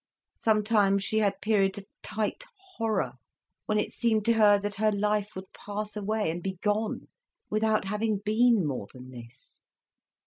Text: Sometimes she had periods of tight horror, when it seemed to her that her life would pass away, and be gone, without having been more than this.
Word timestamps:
Sometimes 0.39 1.03
she 1.03 1.19
had 1.19 1.39
periods 1.41 1.77
of 1.77 1.85
tight 2.01 2.43
horror, 2.79 3.19
when 3.67 3.77
it 3.77 3.93
seemed 3.93 4.25
to 4.25 4.33
her 4.33 4.57
that 4.57 4.73
her 4.73 4.91
life 4.91 5.35
would 5.35 5.53
pass 5.53 5.95
away, 5.95 6.31
and 6.31 6.41
be 6.41 6.55
gone, 6.63 7.07
without 7.51 7.85
having 7.85 8.17
been 8.17 8.65
more 8.65 8.87
than 8.91 9.11
this. 9.11 9.59